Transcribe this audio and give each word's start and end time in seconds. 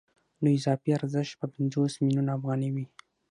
نو 0.41 0.47
اضافي 0.57 0.89
ارزښت 0.97 1.33
به 1.39 1.47
پنځوس 1.55 1.93
میلیونه 2.01 2.31
افغانۍ 2.37 2.69
وي 2.71 2.85